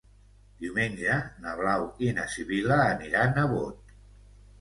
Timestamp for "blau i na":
1.59-2.25